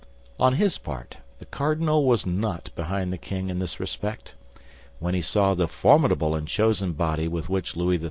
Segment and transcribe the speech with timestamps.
[0.39, 4.33] On his part, the cardinal was not behind the king in this respect.
[4.97, 7.99] When he saw the formidable and chosen body with which Louis XIII.